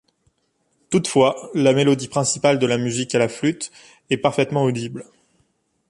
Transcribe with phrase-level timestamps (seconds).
[0.89, 3.71] Toutefois, la mélodie principale de la musique, à la flûte,
[4.09, 5.05] est parfaitement audible.